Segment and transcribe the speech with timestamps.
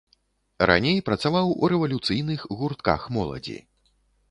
[0.71, 3.57] Раней працаваў у рэвалюцыйных гуртках моладзі.